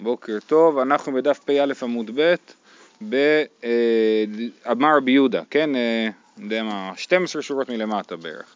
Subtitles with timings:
[0.00, 2.34] בוקר טוב, אנחנו בדף פ"א עמוד ב'
[3.00, 8.54] באמר רבי יהודה, כן, אה, אני יודע מה, 12 שורות מלמטה בערך.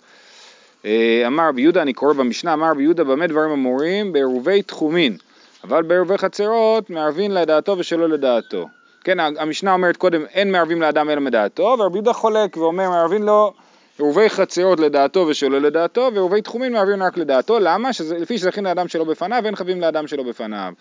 [0.84, 4.12] אה, אמר רבי יהודה, אני קורא במשנה, אמר רבי יהודה במה דברים אמורים?
[4.12, 5.16] בעירובי תחומין,
[5.64, 8.68] אבל בעירובי חצרות מערבין לדעתו ושלא לדעתו.
[9.04, 13.52] כן, המשנה אומרת קודם אין מערבים לאדם אלא מדעתו, ורבי יהודה חולק ואומר מערבין לו
[13.98, 17.92] עירובי חצרות לדעתו ושלא לדעתו, ועירובי תחומין מערבין רק לדעתו, למה?
[17.92, 20.72] שזה, לפי שזכין לאדם שלא בפניו, אין חייבים לאדם שלא בפניו.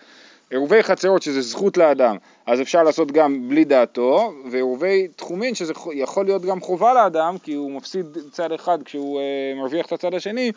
[0.52, 6.24] עירובי חצרות שזה זכות לאדם, אז אפשר לעשות גם בלי דעתו, ועירובי תחומין שזה יכול
[6.24, 9.24] להיות גם חובה לאדם, כי הוא מפסיד צד אחד כשהוא אה,
[9.56, 10.52] מרוויח את הצד השני,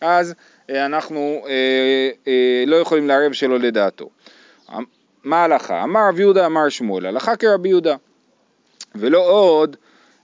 [0.00, 0.34] אז
[0.70, 4.08] אה, אנחנו אה, אה, לא יכולים לערב שלא לדעתו.
[5.24, 5.82] מה ההלכה?
[5.82, 7.96] אמר רבי יהודה אמר שמואל, הלכה כרבי יהודה.
[8.94, 9.76] ולא עוד,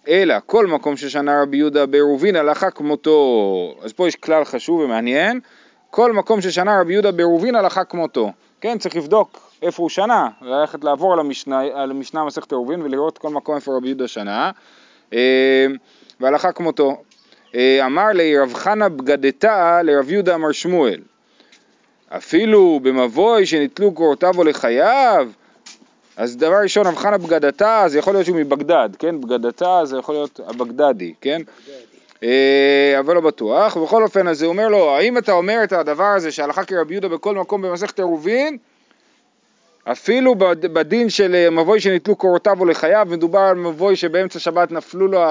[0.09, 3.75] אלא כל מקום ששנה רבי יהודה בעירובין הלכה כמותו.
[3.83, 5.41] אז פה יש כלל חשוב ומעניין,
[5.91, 8.33] כל מקום ששנה רבי יהודה בעירובין הלכה כמותו.
[8.65, 13.19] כן, צריך לבדוק איפה הוא שנה, ללכת לעבור על המשנה, על המשנה מסכת עירובין ולראות
[13.19, 14.51] כל מקום איפה רבי יהודה שנה.
[15.13, 15.67] אה,
[16.21, 17.03] והלכה כמותו.
[17.55, 21.01] אה, אמר לי רב חנה בגדתה לרב יהודה אמר שמואל
[22.09, 25.29] אפילו במבוי שנתלו קורותיו או לחייו
[26.17, 29.21] אז דבר ראשון רב חנה בגדתה זה יכול להיות שהוא מבגדד, כן?
[29.21, 31.43] בגדתה זה יכול להיות הבגדדי, כן?
[32.99, 36.33] אבל לא בטוח, ובכל אופן אז הוא אומר לו, האם אתה אומר את הדבר הזה
[36.33, 38.59] שהלכה כרבי יהודה בכל מקום במסכת עירובין,
[39.85, 45.23] אפילו בדין של אה, מבוי שניתלו קורותיו או לחייו, מדובר על מבוי שבאמצע שבת לו,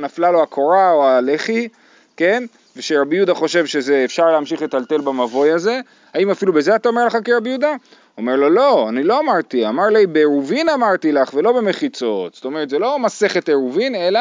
[0.00, 1.68] נפלה לו הקורה או הלחי,
[2.16, 2.44] כן?
[2.76, 5.80] ושרבי יהודה חושב שזה אפשר להמשיך לטלטל במבוי הזה,
[6.14, 7.74] האם אפילו בזה אתה אומר לך כרבי יהודה?
[8.18, 12.70] אומר לו לא, אני לא אמרתי, אמר לי בעירובין אמרתי לך ולא במחיצות, זאת אומרת
[12.70, 14.20] זה לא מסכת עירובין אלא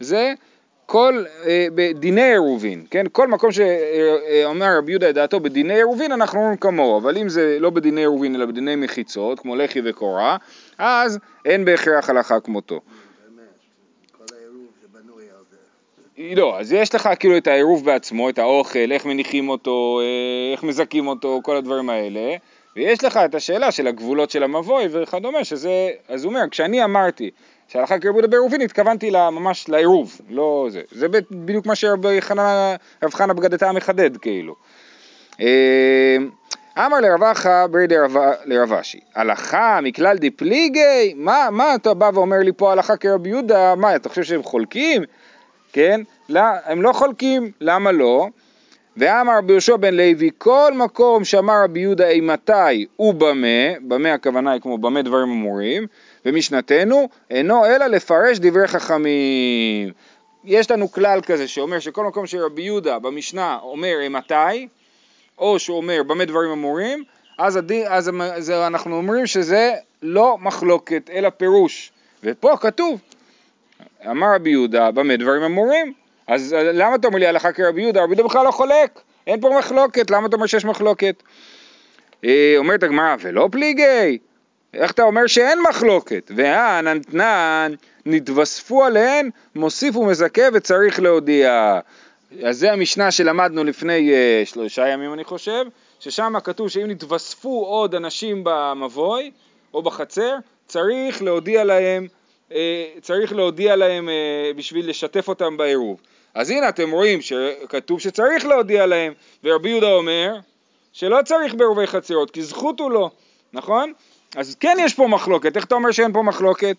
[0.00, 0.32] זה
[0.90, 3.04] כל, אה, בדיני עירובין, כן?
[3.12, 7.56] כל מקום שאומר רבי יהודה את דעתו בדיני עירובין אנחנו אומרים כמוהו, אבל אם זה
[7.60, 10.36] לא בדיני עירובין אלא בדיני מחיצות, כמו לחי וקורה,
[10.78, 12.80] אז אין בהכרח הלכה כמותו.
[16.18, 20.62] לא, אז יש לך כאילו את העירוב בעצמו, את האוכל, איך מניחים אותו, אה, איך
[20.62, 22.36] מזכים אותו, כל הדברים האלה,
[22.76, 27.30] ויש לך את השאלה של הגבולות של המבוי וכדומה, שזה, אז הוא אומר, כשאני אמרתי
[27.68, 30.80] שהלכה כרבודה בעירובין, התכוונתי ממש לעירוב, לא זה.
[30.90, 32.06] זה בדיוק מה שרב
[33.10, 34.54] חנה בגדתה מחדד כאילו.
[35.40, 36.16] אה,
[36.78, 37.86] אמר לרב אחא ברי
[38.44, 41.14] לרב אשי, הלכה מכלל דפליגי?
[41.16, 43.74] מה, מה אתה בא ואומר לי פה הלכה כרבי יהודה?
[43.74, 45.02] מה, אתה חושב שהם חולקים?
[45.72, 46.00] כן?
[46.28, 48.28] לא, הם לא חולקים, למה לא?
[48.96, 54.60] ואמר רבי יהושע בן לוי, כל מקום שאמר רבי יהודה אימתי ובמה, במה הכוונה היא
[54.60, 55.86] כמו במה דברים אמורים,
[56.28, 59.92] ומשנתנו אינו אלא לפרש דברי חכמים.
[60.44, 64.68] יש לנו כלל כזה שאומר שכל מקום שרבי יהודה במשנה אומר אימתי,
[65.38, 67.04] או שהוא אומר במה דברים אמורים,
[67.38, 69.72] אז, הדין, אז, אז אנחנו אומרים שזה
[70.02, 71.92] לא מחלוקת אלא פירוש.
[72.24, 73.00] ופה כתוב,
[74.10, 75.92] אמר רבי יהודה במה דברים אמורים,
[76.26, 78.02] אז למה אתה אומר לי הלכה כרבי יהודה?
[78.02, 81.22] רבי יהודה בכלל לא חולק, אין פה מחלוקת, למה אתה אומר שיש מחלוקת?
[82.24, 84.18] אה, אומרת הגמרא, ולא פליגי,
[84.74, 86.30] איך אתה אומר שאין מחלוקת?
[86.36, 87.72] והנתנן
[88.06, 91.80] נתווספו עליהן, מוסיף ומזכה וצריך להודיע.
[92.42, 95.64] אז זה המשנה שלמדנו לפני uh, שלושה ימים אני חושב,
[96.00, 99.30] ששם כתוב שאם נתווספו עוד אנשים במבוי
[99.74, 100.36] או בחצר,
[100.66, 102.06] צריך להודיע להם,
[102.50, 102.54] uh,
[103.02, 106.00] צריך להודיע להם uh, בשביל לשתף אותם בעירוב.
[106.34, 109.12] אז הנה אתם רואים שכתוב שצריך להודיע להם,
[109.44, 110.36] ורבי יהודה אומר
[110.92, 113.10] שלא צריך בעירובי חצרות, כי זכות הוא לא,
[113.52, 113.92] נכון?
[114.36, 116.76] אז כן יש פה מחלוקת, איך אתה אומר שאין פה מחלוקת?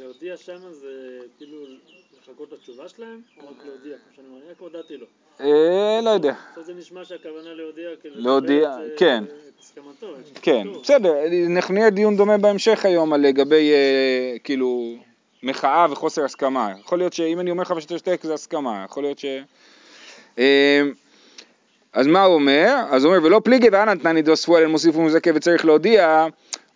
[0.00, 1.58] להודיע שם זה כאילו
[2.22, 5.06] לחכות לתשובה שלהם, או רק להודיע, כמו שאני רק הודעתי לו.
[5.40, 6.34] אה, לא יודע.
[6.64, 9.24] זה נשמע שהכוונה להודיע, כאילו, להודיע, כן.
[9.24, 10.06] את הסכמתו.
[10.42, 11.14] כן, בסדר,
[11.46, 14.94] אנחנו נראה דיון דומה בהמשך היום על לגבי, אה, כאילו,
[15.42, 16.72] מחאה וחוסר הסכמה.
[16.80, 19.24] יכול להיות שאם אני אומר לך ושאתה שותק זה הסכמה, יכול להיות ש...
[20.38, 20.82] אה,
[21.92, 22.74] אז מה הוא אומר?
[22.90, 26.26] אז הוא אומר, ולא פליגי ואנא תנא נתווספו עליהם מוסיפו מזכה וצריך להודיע.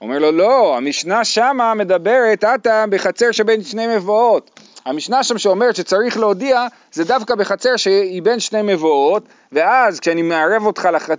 [0.01, 4.61] אומר לו, לא, המשנה שמה מדברת עתה בחצר שבין שני מבואות.
[4.87, 10.67] המשנה שם שאומרת שצריך להודיע, זה דווקא בחצר שהיא בין שני מבואות, ואז כשאני מערב
[10.67, 11.11] אותך, לח...
[11.11, 11.15] ל...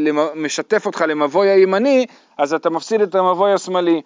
[0.00, 0.10] ל...
[0.34, 2.06] משתף אותך למבוי הימני,
[2.38, 4.02] אז אתה מפסיד את המבוי השמאלי.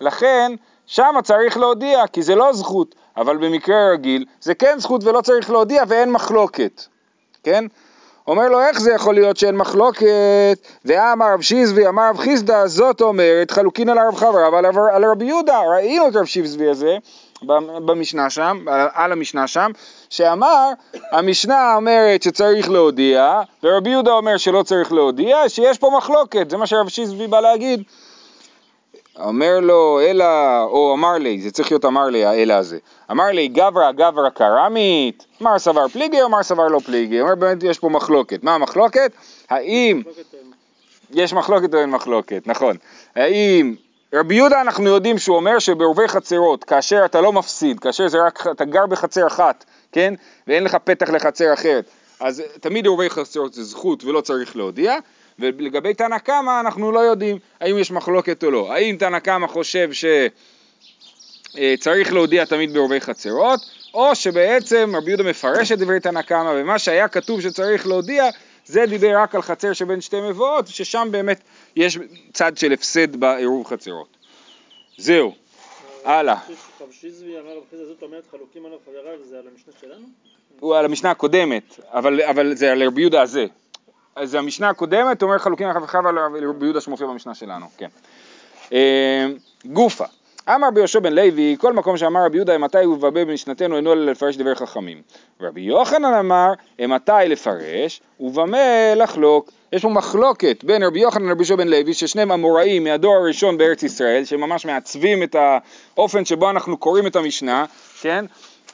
[0.00, 0.52] לכן,
[0.86, 5.50] שם צריך להודיע, כי זה לא זכות, אבל במקרה רגיל זה כן זכות ולא צריך
[5.50, 6.82] להודיע ואין מחלוקת,
[7.42, 7.64] כן?
[8.28, 13.00] אומר לו איך זה יכול להיות שאין מחלוקת ואמר רב שיזבי אמר רב חיסדא זאת
[13.00, 16.96] אומרת חלוקין על הרב חברה אבל על רבי יהודה ראינו את רב שיזבי הזה
[17.86, 18.64] במשנה שם,
[18.94, 19.70] על המשנה שם
[20.10, 20.70] שאמר,
[21.12, 26.66] המשנה אומרת שצריך להודיע, ורבי יהודה אומר שלא צריך להודיע, שיש פה מחלוקת, זה מה
[26.66, 27.82] שרב שיזבי בא להגיד.
[29.24, 30.24] אומר לו, אלא,
[30.62, 32.78] או אמר לי, זה צריך להיות אמר לי, האלא הזה.
[33.10, 37.20] אמר לי, גברא גברא קרמית, מר סבר פליגי או מר סבר לא פליגי?
[37.20, 38.42] אומר באמת יש פה מחלוקת.
[38.42, 39.12] מה המחלוקת?
[39.50, 40.02] האם,
[41.10, 42.76] יש מחלוקת או אין מחלוקת, נכון.
[43.16, 43.74] האם,
[44.14, 48.46] רבי יהודה אנחנו יודעים שהוא אומר שבעורבי חצרות, כאשר אתה לא מפסיד, כאשר זה רק,
[48.50, 50.14] אתה גר בחצר אחת, כן?
[50.46, 51.84] ואין לך פתח לחצר אחרת,
[52.20, 54.96] אז תמיד עורבי חצרות זה זכות ולא צריך להודיע.
[55.38, 58.72] ולגבי תנא קמא אנחנו לא יודעים האם יש מחלוקת או לא.
[58.72, 59.90] האם תנא קמא חושב
[61.52, 63.60] שצריך להודיע תמיד בעורבי חצרות,
[63.94, 68.24] או שבעצם רבי יהודה מפרש את דברי תנא קמא, ומה שהיה כתוב שצריך להודיע,
[68.66, 71.40] זה דיבר רק על חצר שבין שתי מבואות, ששם באמת
[71.76, 71.98] יש
[72.32, 74.16] צד של הפסד בעירוב חצרות.
[74.96, 75.34] זהו,
[76.04, 76.34] הלאה.
[76.80, 80.06] רב שיזבי אמר בבחינה הזאת אומרת חלוקים עליו חבריו, זה על המשנה שלנו?
[80.60, 83.46] הוא על המשנה הקודמת, אבל, אבל זה על רבי יהודה הזה.
[84.18, 87.88] אז המשנה הקודמת אומר חלוקים על חבריו על רבי יהודה שמופיע במשנה שלנו, כן.
[88.72, 89.26] אה,
[89.64, 90.04] גופה,
[90.54, 93.92] אמר רבי יהושע בן לוי, כל מקום שאמר רבי יהודה אימתי הוא מבבה במשנתנו אינו
[93.92, 95.02] אלא לפרש דברי חכמים.
[95.40, 99.50] רבי יוחנן אמר אימתי לפרש ובמה לחלוק.
[99.72, 103.82] יש פה מחלוקת בין רבי יוחנן לרבי יהושע בן לוי ששניהם אמוראים מהדור הראשון בארץ
[103.82, 105.36] ישראל שממש מעצבים את
[105.96, 107.64] האופן שבו אנחנו קוראים את המשנה,
[108.00, 108.24] כן?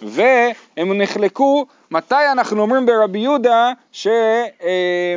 [0.03, 4.07] והם נחלקו מתי אנחנו אומרים ברבי יהודה ש,
[4.63, 5.17] אה,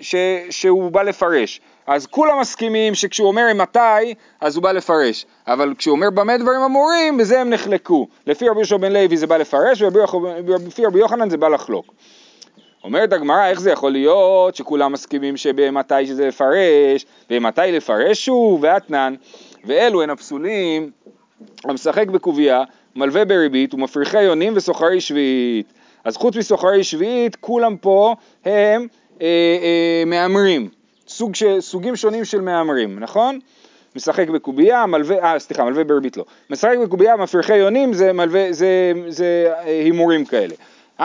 [0.00, 0.14] ש,
[0.50, 1.60] שהוא בא לפרש.
[1.86, 5.26] אז כולם מסכימים שכשהוא אומר מתי, אז הוא בא לפרש.
[5.46, 8.06] אבל כשהוא אומר במה דברים אמורים, בזה הם נחלקו.
[8.26, 11.94] לפי רבי יהושע בן לוי זה בא לפרש, ולפי רבי יוחנן זה בא לחלוק.
[12.84, 19.14] אומרת הגמרא, איך זה יכול להיות שכולם מסכימים שבמתי שזה לפרש, ומתי לפרש שוב, ואתנן,
[19.64, 20.90] ואלו הן הפסולים,
[21.64, 22.62] המשחק בקובייה,
[22.96, 25.79] מלווה בריבית, ומפריחי יונים וסוחרי שביעית.
[26.04, 28.14] אז חוץ מסוחרי שביעית, כולם פה
[28.44, 28.86] הם
[29.22, 30.68] אה, אה, מהמרים,
[31.08, 33.38] סוג ש, סוגים שונים של מהמרים, נכון?
[33.96, 36.24] משחק בקובייה, מלווה, אה סליחה, מלווה בריבית לא.
[36.50, 40.54] משחק בקובייה, מפריחי יונים, זה, מלווה, זה, זה אה, הימורים כאלה.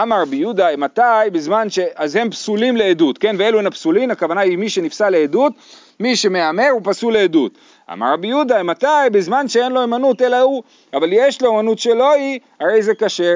[0.01, 1.01] אמר רבי יהודה, מתי?
[1.31, 1.79] בזמן ש...
[1.95, 3.35] אז הם פסולים לעדות, כן?
[3.39, 5.53] ואלו הן הפסולים, הכוונה היא מי שנפסל לעדות,
[5.99, 7.51] מי שמהמר הוא פסול לעדות.
[7.93, 8.87] אמר רבי יהודה, מתי?
[9.11, 10.63] בזמן שאין לו אמנות אלא הוא,
[10.93, 13.35] אבל יש לו אמנות שלא היא, הרי זה כשר.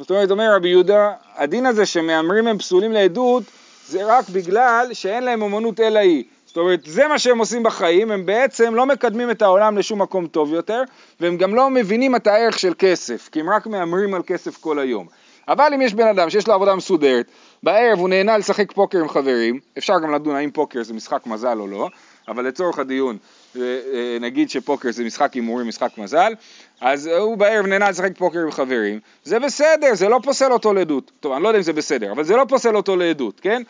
[0.00, 3.42] זאת אומרת, אומר רבי יהודה, הדין הזה שמהמרים הם פסולים לעדות,
[3.86, 6.24] זה רק בגלל שאין להם אמנות אלא היא.
[6.46, 10.26] זאת אומרת, זה מה שהם עושים בחיים, הם בעצם לא מקדמים את העולם לשום מקום
[10.26, 10.82] טוב יותר,
[11.20, 14.78] והם גם לא מבינים את הערך של כסף, כי הם רק מהמרים על כסף כל
[14.78, 15.06] היום.
[15.48, 17.26] אבל אם יש בן אדם שיש לו עבודה מסודרת,
[17.62, 21.58] בערב הוא נהנה לשחק פוקר עם חברים, אפשר גם לדון האם פוקר זה משחק מזל
[21.60, 21.88] או לא,
[22.28, 23.16] אבל לצורך הדיון
[23.56, 26.32] אה, אה, נגיד שפוקר זה משחק הימורים, משחק מזל,
[26.80, 31.10] אז הוא בערב נהנה לשחק פוקר עם חברים, זה בסדר, זה לא פוסל אותו לעדות.
[31.20, 33.62] טוב, אני לא יודע אם זה בסדר, אבל זה לא פוסל אותו לעדות, כן?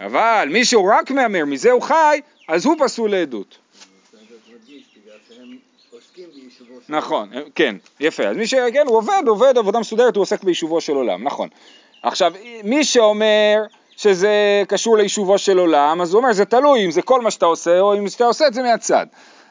[0.00, 3.58] אבל מי שהוא רק מהמר, מזה הוא חי, אז הוא פסול לעדות.
[6.88, 8.26] נכון, כן, יפה.
[8.26, 8.54] אז מי ש...
[8.54, 11.48] כן, הוא עובד, עובד עבודה מסודרת, הוא עוסק ביישובו של עולם, נכון.
[12.02, 12.32] עכשיו,
[12.64, 13.56] מי שאומר
[13.96, 17.46] שזה קשור ליישובו של עולם, אז הוא אומר, זה תלוי אם זה כל מה שאתה
[17.46, 19.06] עושה, או אם שאתה עושה את זה מהצד.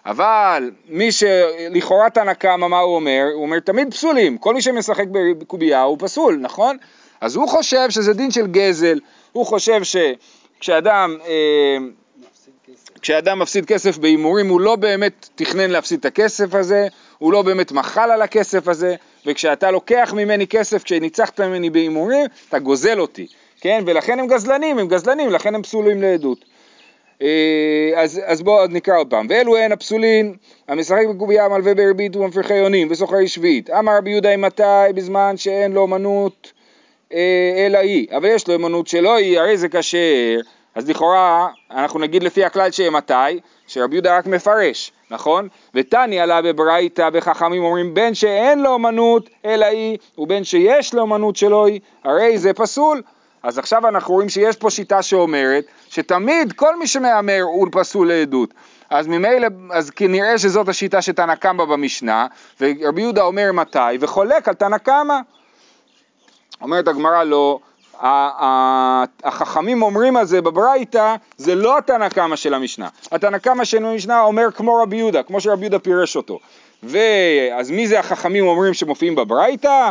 [0.05, 3.23] אבל מי שלכאורה תנא קמא, מה הוא אומר?
[3.33, 4.37] הוא אומר, תמיד פסולים.
[4.37, 6.77] כל מי שמשחק בקובייה הוא פסול, נכון?
[7.21, 8.99] אז הוא חושב שזה דין של גזל,
[9.31, 11.17] הוא חושב שכשאדם...
[11.27, 11.77] אה,
[13.01, 16.87] כשאדם מפסיד כסף בהימורים הוא לא באמת תכנן להפסיד את הכסף הזה,
[17.17, 22.59] הוא לא באמת מחל על הכסף הזה, וכשאתה לוקח ממני כסף, כשניצחת ממני בהימורים, אתה
[22.59, 23.27] גוזל אותי,
[23.61, 23.83] כן?
[23.85, 26.45] ולכן הם גזלנים, הם גזלנים, לכן הם פסולים לעדות.
[27.21, 29.27] אה, אז, אז בואו נקרא עוד פעם.
[29.29, 30.35] ואלו הן הפסולים,
[30.67, 33.69] המשחק בקובייה מלווה בריבית ומפריחי יונים וסוחרי שביעית.
[33.69, 36.51] אמר רבי יהודה מתי בזמן שאין לו אמנות
[37.13, 40.39] אה, אלא היא, אבל יש לו אמנות שלא היא, הרי זה כשר.
[40.75, 43.13] אז לכאורה אנחנו נגיד לפי הכלל שמתי,
[43.67, 45.47] שרבי יהודה רק מפרש, נכון?
[45.75, 51.35] ותני עלה בברייתא בחכמים אומרים בין שאין לו אמנות אלא היא ובין שיש לו אמנות
[51.35, 53.01] שלא היא, הרי זה פסול.
[53.43, 58.53] אז עכשיו אנחנו רואים שיש פה שיטה שאומרת שתמיד כל מי שמהמר הוא פסול לעדות.
[58.89, 62.27] אז ממילא, אז כנראה שזאת השיטה שתנא קמא במשנה,
[62.61, 65.19] ורבי יהודה אומר מתי, וחולק על תנא קמא.
[66.61, 67.59] אומרת הגמרא לא,
[69.23, 72.87] החכמים אומרים על זה בברייתא, זה לא התנא קמא של המשנה.
[73.11, 76.39] התנא קמא של המשנה אומר כמו רבי יהודה, כמו שרבי יהודה פירש אותו.
[76.83, 79.89] ואז מי זה החכמים אומרים שמופיעים בברייתא?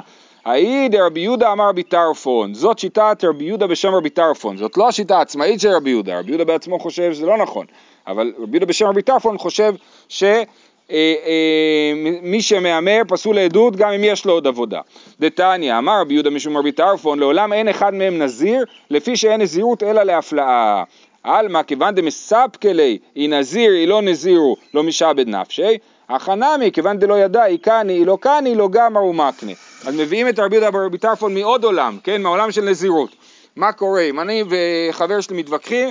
[0.49, 4.89] האי דרבי יהודה אמר רבי טרפון, זאת שיטת רבי יהודה בשם רבי טרפון, זאת לא
[4.89, 7.67] השיטה העצמאית של רבי יהודה, רבי יהודה בעצמו חושב שזה לא נכון,
[8.07, 9.75] אבל רבי יהודה בשם רבי טרפון חושב
[10.09, 10.23] ש...
[10.23, 10.45] אה,
[10.93, 14.81] אה, שמהמר פסול לעדות גם אם יש לו עוד עבודה.
[15.21, 19.83] דתניא, אמר רבי יהודה משום רבי טרפון, לעולם אין אחד מהם נזיר, לפי שאין נזירות
[19.83, 20.83] אלא להפלאה.
[21.23, 25.79] עלמא כיוון דמספקלי, היא נזיר, היא לא נזירו, לא משעבד נפשי,
[26.09, 29.53] החנמי, כיוון דלא ידע, היא קני, לא קני, לא גמר ומקנה.
[29.87, 33.11] אז מביאים את רבי יהודה ברבי טרפון מעוד עולם, כן, מהעולם של נזירות.
[33.57, 35.89] מה קורה אם אני וחבר שלי מתווכחים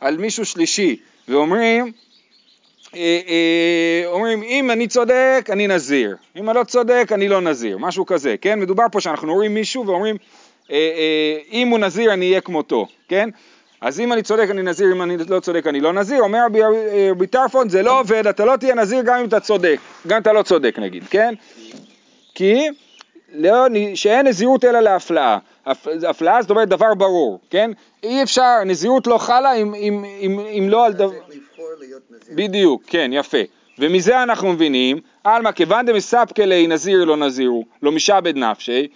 [0.00, 0.96] על מישהו שלישי,
[1.28, 1.92] ואומרים,
[2.94, 7.78] אה, אה, אומרים אם אני צודק אני נזיר, אם אני לא צודק אני לא נזיר,
[7.78, 8.60] משהו כזה, כן?
[8.60, 10.16] מדובר פה שאנחנו רואים מישהו ואומרים
[10.70, 13.30] אה, אם הוא נזיר אני אהיה כמותו, כן?
[13.80, 16.60] אז אם אני צודק אני נזיר, אם אני לא צודק אני לא נזיר, אומר רבי,
[17.10, 20.22] רבי טרפון זה לא עובד, אתה לא תהיה נזיר גם אם אתה צודק, גם אם
[20.22, 21.34] אתה לא צודק נגיד, כן?
[22.34, 22.68] כי
[23.34, 25.38] לא, שאין נזירות אלא להפלאה,
[26.08, 27.70] הפלאה זאת אומרת דבר ברור, כן?
[28.02, 31.10] אי אפשר, נזירות לא חלה אם, אם, אם, אם לא על דבר...
[32.34, 33.38] בדיוק, כן, יפה.
[33.78, 38.88] ומזה אנחנו מבינים, עלמא כיוון דמספקלי נזיר לא נזירו, לא משעבד נפשי,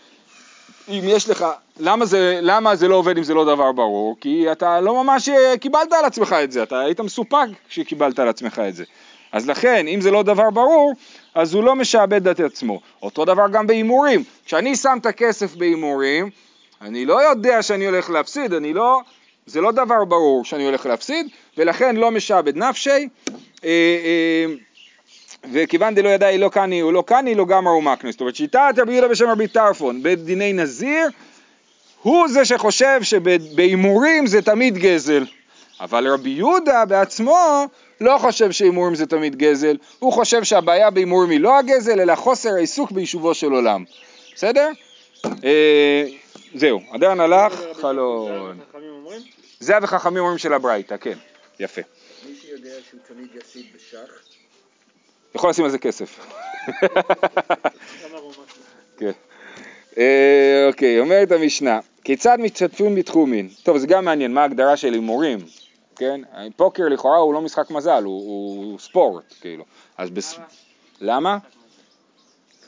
[0.90, 1.46] אם יש לך,
[1.80, 4.16] למה זה, למה זה לא עובד אם זה לא דבר ברור?
[4.20, 8.28] כי אתה לא ממש אה, קיבלת על עצמך את זה, אתה היית מסופק כשקיבלת על
[8.28, 8.84] עצמך את זה.
[9.32, 10.92] אז לכן, אם זה לא דבר ברור,
[11.34, 12.80] אז הוא לא משעבד את עצמו.
[13.02, 14.24] אותו דבר גם בהימורים.
[14.44, 16.30] כשאני שם את הכסף בהימורים,
[16.80, 19.00] אני לא יודע שאני הולך להפסיד, אני לא,
[19.46, 24.44] זה לא דבר ברור שאני הולך להפסיד, ולכן לא משעבד נפשי, אה, אה,
[25.52, 28.12] וכיוון דלא ידע לא קני הוא לא קני, לא גמר הוא מקנס.
[28.12, 31.08] זאת אומרת, שיטת רבי יהודה בשם רבי טרפון, בדיני נזיר,
[32.02, 35.24] הוא זה שחושב שבהימורים זה תמיד גזל.
[35.80, 37.66] אבל רבי יהודה בעצמו
[38.00, 42.50] לא חושב שהימורים זה תמיד גזל, הוא חושב שהבעיה בהימורים היא לא הגזל, אלא חוסר
[42.54, 43.84] העיסוק ביישובו של עולם.
[44.34, 44.68] בסדר?
[45.44, 46.04] אה,
[46.54, 48.58] זהו, הדרן הלך, חלון.
[49.60, 51.18] זה וחכמים אומרים של הברייתא, כן,
[51.60, 51.82] יפה.
[52.28, 54.29] מי שיודע שהוא תמיד יפסיד בשח?
[55.34, 56.20] יכול לשים על זה כסף.
[58.98, 59.10] כן.
[59.98, 63.48] אה, אוקיי, אומרת המשנה, כיצד משתתפים בתחומין?
[63.62, 65.38] טוב, זה גם מעניין, מה ההגדרה של הימורים,
[65.96, 66.20] כן?
[66.56, 69.64] פוקר לכאורה הוא לא משחק מזל, הוא, הוא ספורט, כאילו.
[69.98, 70.38] אז בס...
[71.00, 71.38] למה?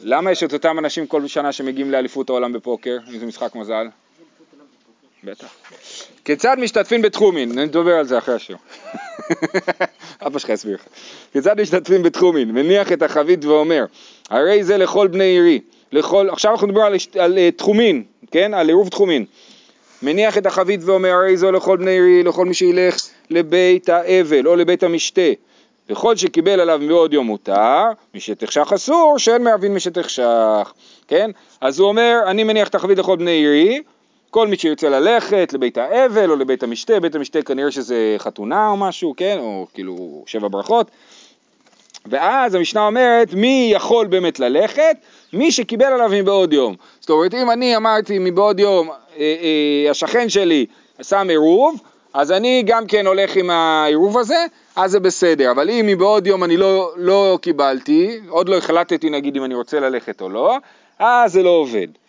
[0.01, 3.89] למה יש את אותם אנשים כל שנה שמגיעים לאליפות העולם בפוקר, אם זה משחק מזל?
[5.25, 5.55] בטח.
[6.25, 7.59] כיצד משתתפים בתחומין?
[7.59, 8.57] נדבר על זה אחרי השיר.
[10.27, 10.85] אבא שלך יסביר לך.
[11.33, 12.51] כיצד משתתפים בתחומין?
[12.51, 13.85] מניח את החבית ואומר,
[14.31, 15.61] הרי זה לכל בני עירי.
[15.93, 18.55] לכל, עכשיו אנחנו מדברים על, על uh, תחומין, כן?
[18.55, 19.25] על עירוב תחומין.
[20.03, 22.97] מניח את החבית ואומר, הרי זו לכל בני עירי, לכל מי שילך
[23.31, 25.31] לבית האבל או לבית המשתה.
[25.91, 30.73] וכל שקיבל עליו מעוד יום מותר, משתחשך אסור, שאין מערבין משתחשך,
[31.09, 31.31] כן?
[31.61, 33.83] אז הוא אומר, אני מניח את החבית לכל בני עירי,
[34.33, 38.77] כל מי שירצה ללכת לבית האבל או לבית המשתה, בית המשתה כנראה שזה חתונה או
[38.77, 39.37] משהו, כן?
[39.39, 40.91] או כאילו שבע ברכות.
[42.07, 44.97] ואז המשנה אומרת, מי יכול באמת ללכת?
[45.33, 46.75] מי שקיבל עליו מבעוד יום.
[47.01, 50.67] זאת אומרת, אם אני אמרתי מבעוד יום, אה, אה, השכן שלי
[51.03, 51.81] שם עירוב,
[52.15, 54.47] אז אני גם כן הולך עם העירוב הזה,
[54.77, 55.51] אז זה בסדר.
[55.51, 59.81] אבל אם מבעוד יום אני לא, לא קיבלתי, עוד לא החלטתי נגיד אם אני רוצה
[59.81, 60.57] ללכת או לא,
[60.99, 62.02] אז זה לא עובד.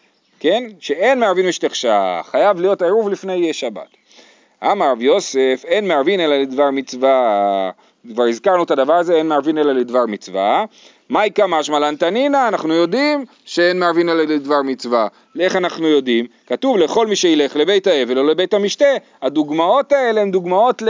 [0.43, 0.63] כן?
[0.79, 3.87] שאין מערבין ושתחשך, חייב להיות העירוב לפני שבת.
[4.63, 7.71] אמר רב יוסף, אין מערבין אלא לדבר מצווה,
[8.13, 10.65] כבר הזכרנו את הדבר הזה, אין מערבין אלא לדבר מצווה.
[11.09, 15.07] מהי משמע לנתנינא, אנחנו יודעים שאין מערבין אלא לדבר מצווה.
[15.39, 16.25] איך אנחנו יודעים?
[16.47, 18.85] כתוב לכל מי שילך לבית האבל או לבית המשתה,
[19.21, 20.81] הדוגמאות האלה הן דוגמאות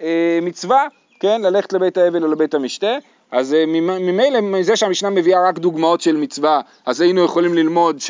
[0.00, 0.86] למצווה,
[1.20, 1.42] כן?
[1.42, 2.96] ללכת לבית האבל או לבית המשתה.
[3.30, 8.00] אז אה, ממילא מזה שהמשנה מביאה רק דוגמאות של מצווה, אז היינו יכולים ללמוד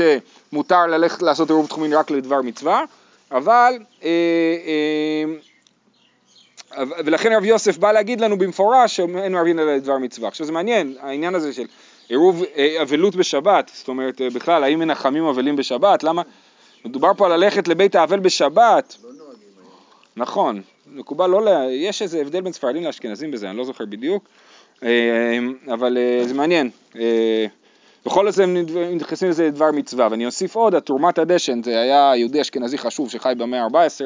[0.50, 2.84] שמותר ללכת לעשות עירוב תחומין רק לדבר מצווה,
[3.30, 4.08] אבל, אה,
[6.78, 10.28] אה, ולכן רב יוסף בא להגיד לנו במפורש שאין מערבין אלא לדבר מצווה.
[10.28, 11.66] עכשיו זה מעניין, העניין הזה של
[12.08, 12.42] עירוב
[12.82, 16.22] אבלות בשבת, זאת אומרת בכלל, האם מנחמים אבלים בשבת, למה?
[16.84, 18.96] מדובר פה על ללכת לבית האבל בשבת.
[19.02, 19.70] לא נוהגים היום.
[20.16, 21.48] נכון, מקובל לא, ל...
[21.70, 24.24] יש איזה הבדל בין ספרדים לאשכנזים בזה, אני לא זוכר בדיוק.
[24.82, 25.38] אה,
[25.74, 26.70] אבל אה, זה מעניין.
[28.06, 28.56] אה, בכל זאת הם
[28.96, 33.32] נכנסים לזה לדבר מצווה, ואני אוסיף עוד, התרומת הדשן, זה היה יהודי אשכנזי חשוב שחי
[33.38, 34.00] במאה ה-14,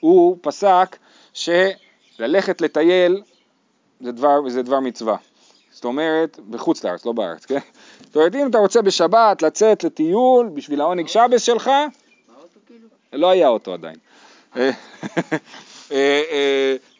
[0.00, 0.96] הוא פסק
[1.32, 3.22] שללכת לטייל
[4.00, 5.16] זה דבר, זה דבר מצווה.
[5.70, 7.58] זאת אומרת, בחוץ לארץ, לא בארץ, כן?
[8.04, 11.70] זאת אומרת, אם אתה רוצה בשבת לצאת לטיול בשביל העונג שבס שלך,
[13.12, 13.96] לא היה אוטו עדיין.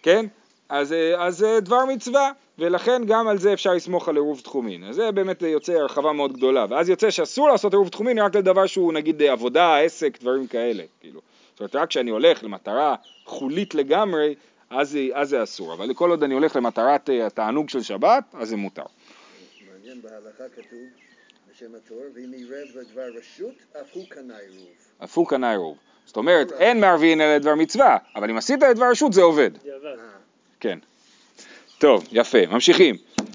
[0.02, 0.26] כן?
[0.68, 2.30] אז דבר מצווה.
[2.58, 4.84] ולכן גם על זה אפשר לסמוך על עירוב תחומין.
[4.84, 8.66] אז זה באמת יוצא הרחבה מאוד גדולה, ואז יוצא שאסור לעשות עירוב תחומין רק לדבר
[8.66, 11.20] שהוא נגיד עבודה, עסק, דברים כאלה, כאילו.
[11.52, 12.94] זאת אומרת, רק כשאני הולך למטרה
[13.24, 14.34] חולית לגמרי,
[14.70, 18.56] אז, אז זה אסור, אבל כל עוד אני הולך למטרת התענוג של שבת, אז זה
[18.56, 18.82] מותר.
[20.02, 20.78] בהלכה כתוב
[21.50, 24.68] בשם התור, ואם עירב לדבר רשות, אף הוא קנה עירוב.
[25.04, 25.76] אף הוא קנה עירוב.
[26.04, 29.50] זאת אומרת, אין מערבין אלא לדבר מצווה, אבל אם עשית לדבר רשות זה עובד.
[29.66, 29.70] אה,
[30.60, 30.78] כן.
[31.82, 32.94] טוב, יפה, ממשיכים.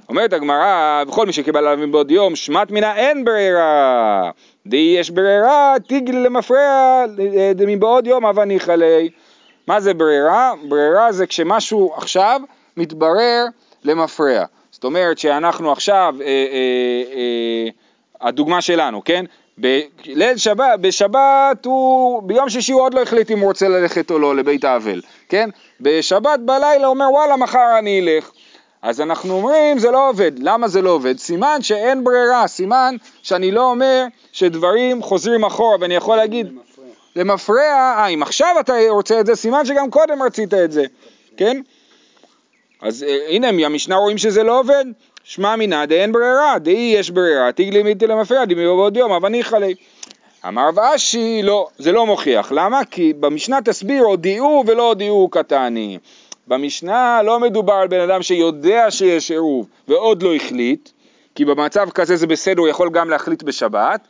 [0.10, 4.32] אומרת הגמרא, וכל מי שקיבל עליו מבעוד יום, שמט מינה אין ברירה.
[4.66, 7.06] די יש ברירה, תיגלי למפרע,
[7.68, 8.76] מבעוד יום הווה ניחא.
[9.68, 10.54] מה זה ברירה?
[10.64, 12.42] ברירה זה כשמשהו עכשיו
[12.78, 13.46] מתברר
[13.84, 14.46] למפרע.
[14.72, 17.70] זאת אומרת שאנחנו עכשיו, אה, אה, אה,
[18.22, 19.26] הדוגמה שלנו, כן?
[19.58, 24.20] בליל שבת, בשבת הוא, ביום שישי הוא עוד לא החליט אם הוא רוצה ללכת או
[24.20, 25.50] לא לבית האבל, כן?
[25.82, 28.32] בשבת בלילה הוא אומר וואלה מחר אני אלך.
[28.88, 31.18] אז אנחנו אומרים זה לא עובד, למה זה לא עובד?
[31.18, 36.54] סימן שאין ברירה, סימן שאני לא אומר שדברים חוזרים אחורה ואני יכול להגיד
[37.16, 40.86] למפרע, אה אם עכשיו אתה רוצה את זה, סימן שגם קודם רצית את זה,
[41.38, 41.62] כן?
[42.82, 44.86] אז אה, הנה מהמשנה רואים שזה לא עובד,
[45.24, 49.56] שמע מינא דאין ברירה, דאי יש ברירה, תגלי מיתי למפרע, דמי בעוד יום, אבל ניחא
[49.56, 49.74] לי.
[50.48, 52.86] אמר רב אשי, לא, זה לא מוכיח, למה?
[52.86, 55.98] כי במשנה תסביר הודיעו ולא הודיעו קטני.
[56.48, 60.90] במשנה לא מדובר על בן אדם שיודע שיש עירוב ועוד לא החליט,
[61.36, 64.08] כי במצב כזה זה בסדר, הוא יכול גם להחליט בשבת.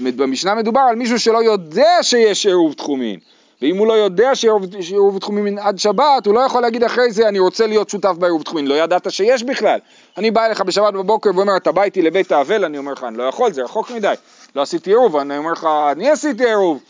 [0.00, 3.18] במשנה מדובר על מישהו שלא יודע שיש עירוב תחומין.
[3.62, 7.38] ואם הוא לא יודע שעירוב תחומין עד שבת, הוא לא יכול להגיד אחרי זה אני
[7.38, 9.78] רוצה להיות שותף בעירוב תחומין, לא ידעת שיש בכלל.
[10.16, 13.16] אני בא אליך בשבת בבוקר ואומר אתה בא איתי לבית האבל, אני אומר לך אני
[13.16, 14.14] לא יכול, זה רחוק מדי,
[14.56, 16.82] לא עשיתי עירוב, אני אומר לך אני עשיתי עירוב,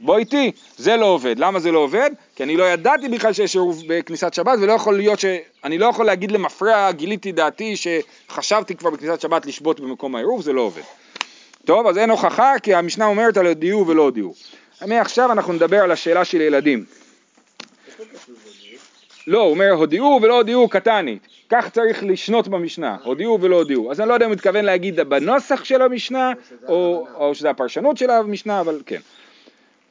[0.00, 1.38] בוא איתי, זה לא עובד.
[1.38, 2.10] למה זה לא עובד?
[2.36, 5.24] כי אני לא ידעתי בכלל שיש עירוב בכניסת שבת ולא יכול להיות ש...
[5.64, 10.52] אני לא יכול להגיד למפרע, גיליתי דעתי שחשבתי כבר בכניסת שבת לשבות במקום העירוב, זה
[10.52, 10.82] לא עובד.
[11.64, 14.34] טוב, אז אין הוכחה כי המשנה אומרת על הודיעו ולא הודיעו.
[14.86, 16.84] מעכשיו אנחנו נדבר על השאלה של ילדים.
[19.26, 21.26] לא, הוא אומר הודיעו ולא הודיעו קטנית.
[21.48, 23.90] כך צריך לשנות במשנה, הודיעו ולא הודיעו.
[23.90, 26.32] אז אני לא יודע אם הוא מתכוון להגיד בנוסח של המשנה,
[26.68, 29.00] או, או שזה הפרשנות של המשנה, אבל כן.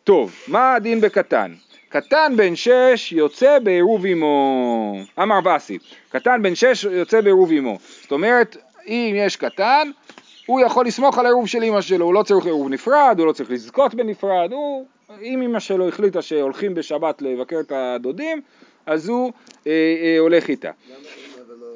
[0.09, 1.53] טוב, מה הדין בקטן?
[1.89, 4.95] קטן בן שש יוצא בעירוב אמו.
[5.21, 5.77] אמר וסי,
[6.09, 7.77] קטן בן שש יוצא בעירוב אמו.
[8.01, 9.91] זאת אומרת, אם יש קטן,
[10.45, 13.31] הוא יכול לסמוך על העירוב של אמא שלו, הוא לא צריך עירוב נפרד, הוא לא
[13.31, 14.85] צריך לזכות בנפרד, הוא,
[15.21, 18.41] אם אמא שלו החליטה שהולכים בשבת לבקר את הדודים,
[18.85, 19.31] אז הוא
[19.67, 20.71] אה, אה, הולך איתה.
[20.87, 21.67] למה אמא ולא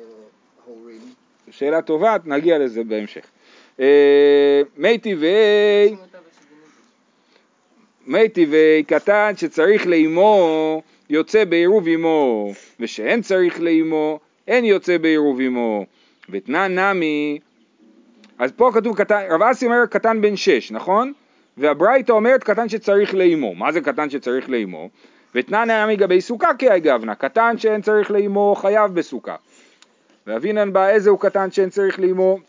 [0.66, 1.00] הורים?
[1.52, 3.26] שאלה טובה, נגיע לזה בהמשך.
[3.80, 5.96] אה, מי טבעי,
[8.08, 15.86] מי טבעי קטן שצריך לאמו יוצא בעירוב אמו, ושאין צריך לאמו אין יוצא בעירוב אמו.
[16.30, 17.40] ותנן נמי,
[18.40, 21.14] אז פה כתוב קטן, רב אסי אומר קטן בן שש, נכון?
[21.58, 23.56] והברייתא אומרת קטן שצריך לאמו.
[23.56, 24.90] מה זה קטן שצריך לאמו?
[25.36, 29.36] ותנן נמי גבי סוכה כאי גבנה, קטן שאין צריך לאמו חייב בסוכה.
[30.28, 32.40] ואבינן בא איזה הוא קטן שאין צריך לאמו?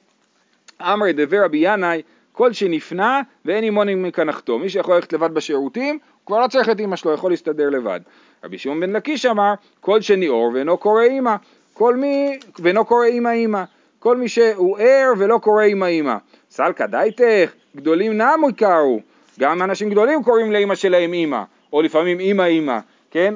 [0.80, 2.02] אמרי דבר רבי ינאי
[2.34, 4.58] כל שנפנה ואין עמו מקנחתו.
[4.58, 8.00] מי שיכול ללכת לבד בשירותים, הוא כבר לא צריך את אמא שלו, יכול להסתדר לבד.
[8.44, 11.36] רבי שמעון בן לקיש אמר, כל שניעור ואינו קורא אמא,
[11.72, 13.64] כל מי, ואינו קורא אמא אמא,
[13.98, 16.16] כל מי שהוא ער ולא קורא אמא אמא.
[16.50, 19.00] סלקא דייתך, גדולים נמו יקראו,
[19.40, 21.42] גם אנשים גדולים קוראים לאמא שלהם אמא,
[21.72, 22.78] או לפעמים אמא אמא,
[23.10, 23.34] כן?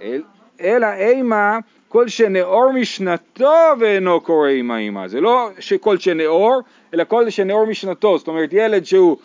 [0.00, 0.22] אל,
[0.60, 1.58] אלא אימה
[1.90, 6.60] כל שנאור משנתו ואינו קורא אמא אמא, זה לא שכל שנאור,
[6.94, 9.16] אלא כל שנאור משנתו, זאת אומרת ילד שהוא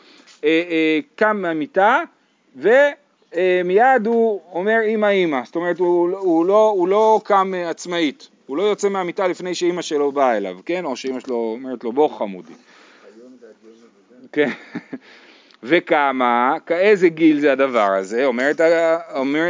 [0.43, 2.01] אה, אה, קם מהמיטה
[2.55, 8.29] ומיד הוא אומר אמא אמא, זאת אומרת הוא, הוא, לא, הוא לא קם אה, עצמאית,
[8.45, 10.85] הוא לא יוצא מהמיטה לפני שאימא שלו באה אליו, כן?
[10.85, 12.53] או שאימא שלו אומרת לו בוא חמודי.
[14.31, 14.49] כן.
[15.63, 18.25] וכמה, כאיזה גיל זה הדבר הזה?
[18.25, 18.61] אומרת,
[19.15, 19.45] אומר,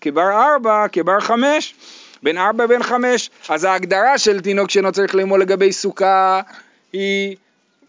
[0.00, 1.74] כבר ארבע, כבר חמש,
[2.22, 3.30] בין ארבע בין חמש.
[3.48, 6.40] אז ההגדרה של תינוק שאינו צריך לאמור לגבי סוכה
[6.92, 7.36] היא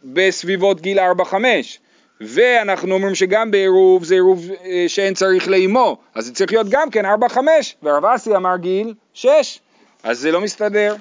[0.04, 1.80] בסביבות גיל ארבע חמש.
[2.22, 6.90] ואנחנו אומרים שגם בעירוב זה עירוב אה, שאין צריך לאמו, אז זה צריך להיות גם
[6.90, 9.60] כן ארבע חמש, והרב אסי אמר גיל שש,
[10.04, 10.96] אז זה לא מסתדר.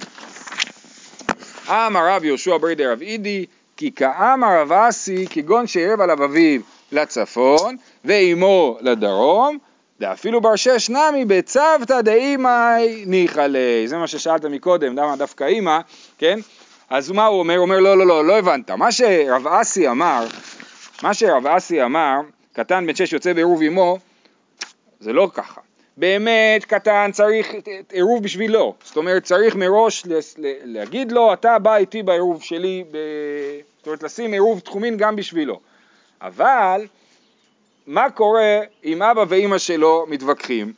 [1.69, 6.61] אמר רב יהושע ברי דרב אידי, כי כאמר רב אסי כגון שערב עליו אביו
[6.93, 9.59] לצפון ואימו לדרום,
[10.01, 13.87] ואפילו בר שש נמי בצוותא דאימי ניחא ליה.
[13.89, 15.79] זה מה ששאלת מקודם, למה דווקא אימא,
[16.19, 16.39] כן?
[16.91, 17.55] אז מה הוא אומר?
[17.55, 18.71] הוא אומר לא, לא, לא, לא הבנת.
[18.71, 20.27] מה שרב אסי אמר,
[21.03, 22.21] מה שרב אסי אמר,
[22.53, 23.99] קטן בן שש יוצא בעירוב אמו,
[25.01, 25.61] זה לא ככה.
[25.97, 27.53] באמת קטן צריך
[27.93, 30.05] עירוב בשבילו, זאת אומרת צריך מראש
[30.65, 32.97] להגיד לו אתה בא איתי בעירוב שלי, ב...
[33.79, 35.61] זאת אומרת לשים עירוב תחומין גם בשבילו,
[36.23, 36.87] אבל
[37.89, 40.73] מה קורה אם אבא ואימא שלו מתווכחים?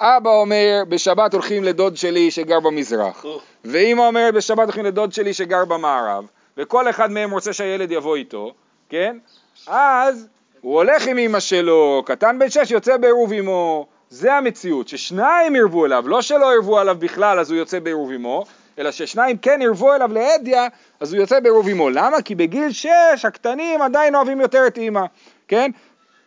[0.00, 3.24] אבא אומר בשבת הולכים לדוד שלי שגר במזרח
[3.64, 6.24] ואימא אומרת בשבת הולכים לדוד שלי שגר במערב
[6.56, 8.52] וכל אחד מהם רוצה שהילד יבוא איתו,
[8.88, 9.18] כן?
[9.66, 10.28] אז
[10.60, 15.86] הוא הולך עם אמא שלו, קטן בן שש יוצא בעירוב אמו, זה המציאות, ששניים ירבו
[15.86, 18.44] אליו, לא שלא ירבו עליו בכלל אז הוא יוצא בעירוב אמו,
[18.78, 20.66] אלא ששניים כן ירבו אליו לאדיה,
[21.00, 21.90] אז הוא יוצא בעירוב אמו.
[21.90, 22.22] למה?
[22.22, 25.02] כי בגיל שש הקטנים עדיין אוהבים יותר את אמא,
[25.48, 25.70] כן?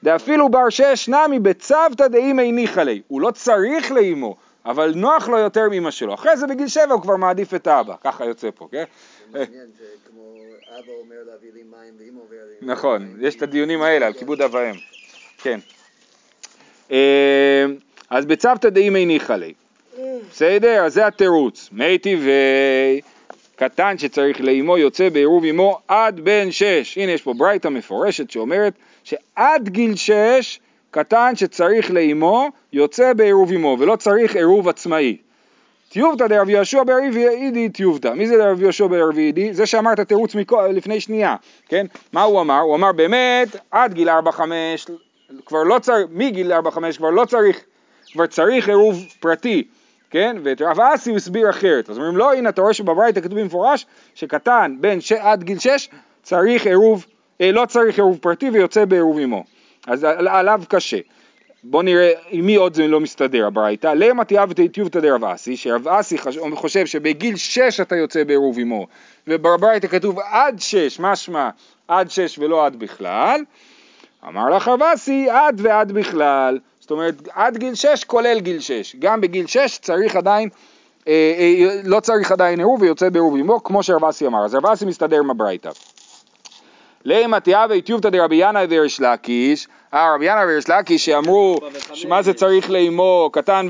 [0.03, 4.35] דאפילו בר שש נמי בצוותא דאמא הניחא לי, הוא לא צריך לאמו,
[4.65, 6.13] אבל נוח לו יותר מאמא שלו.
[6.13, 8.83] אחרי זה בגיל שבע הוא כבר מעדיף את האבא, ככה יוצא פה, כן?
[9.31, 10.21] מעניין, זה כמו
[10.79, 12.67] אבא אומר להביא לי מים ואמא אומר לי...
[12.67, 14.75] נכון, יש את הדיונים האלה על כיבוד אב ואם.
[15.37, 15.59] כן.
[16.91, 17.65] אה,
[18.09, 19.53] אז בצוותא דאמא הניחא לי.
[20.31, 20.85] בסדר?
[20.85, 21.69] אז זה התירוץ.
[21.71, 23.01] מי טבעי,
[23.55, 26.97] קטן שצריך לאמו יוצא בעירוב אמו עד בן שש.
[26.97, 30.59] הנה יש פה ברייתא מפורשת שאומרת שעד גיל שש
[30.91, 35.17] קטן שצריך לאמו יוצא בעירוב אמו ולא צריך עירוב עצמאי.
[35.89, 38.07] טיובתא דרב יהושע ברביעידי טיובתא.
[38.07, 39.53] מי זה דרב יהושע ברביעידי?
[39.53, 41.35] זה שאמר את התירוץ מכו- לפני שנייה,
[41.69, 41.85] כן?
[42.13, 42.59] מה הוא אמר?
[42.59, 44.41] הוא אמר באמת עד גיל 4-5
[45.45, 47.61] כבר לא צריך, מגיל 4-5 כבר לא צריך,
[48.13, 49.63] כבר צריך עירוב פרטי,
[50.11, 50.37] כן?
[50.43, 51.89] ואת רב אסי הוא הסביר אחרת.
[51.89, 55.11] אז אומרים לא, הנה אתה רואה שבברייתא כתוב במפורש שקטן בין ש...
[55.11, 55.89] עד גיל 6
[56.23, 57.05] צריך עירוב,
[57.41, 59.43] אה, לא צריך עירוב פרטי ויוצא בעירוב עמו.
[59.87, 60.97] אז על- עליו קשה.
[61.63, 63.93] בואו נראה עם מי עוד זה לא מסתדר הברייתא.
[63.95, 66.17] למה תיאבתי טיובתא דרב אסי, שרב אסי
[66.55, 68.87] חושב שבגיל שש אתה יוצא בעירוב עמו,
[69.27, 71.49] ובברייתא כתוב עד שש, משמע
[71.87, 73.41] עד שש ולא עד בכלל.
[74.27, 76.59] אמר לך רב אסי עד ועד בכלל,
[76.91, 80.49] זאת אומרת עד גיל שש כולל גיל שש, גם בגיל שש צריך עדיין,
[81.07, 84.65] אה, אה, לא צריך עדיין עירוב ויוצא בעירוב עמו, כמו שרב אסי אמר, אז רב
[84.65, 85.69] אסי מסתדר עם הברייתא.
[87.05, 91.57] לימא תיאבי טיובתא דרבי ינאי וריש לקיש, אה רבי ינאי וריש לקיש שאמרו
[91.93, 93.67] שמה זה צריך לאמו קטן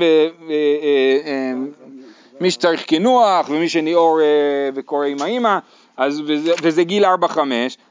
[2.40, 4.26] ומי שצריך קינוח ומי שניעור אה,
[4.74, 5.58] וקורא עם האמא
[6.62, 7.38] וזה גיל 4-5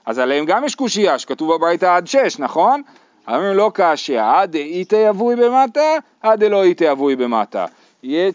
[0.05, 2.81] אז עליהם גם יש קושייה שכתוב בברייתא עד 6 נכון?
[3.27, 7.65] אומרים לא קשיא עד איתי אבוי במטה עד אלא איתי אבוי במטה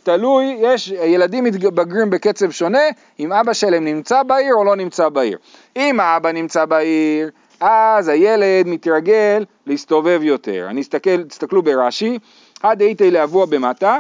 [0.03, 2.83] תלוי, יש, ילדים מתבגרים בקצב שונה
[3.21, 5.39] אם אבא שלהם נמצא בעיר או לא נמצא בעיר.
[5.77, 10.67] אם האבא נמצא בעיר, אז הילד מתרגל להסתובב יותר.
[10.71, 12.19] אני אסתכל, תסתכלו ברש"י,
[12.63, 13.99] עד איתי לאבוע במטה,